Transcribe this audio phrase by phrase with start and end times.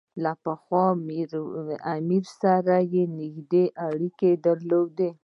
[0.23, 1.21] له پخواني
[1.95, 5.09] امیر سره یې نېږدې اړیکې درلودې.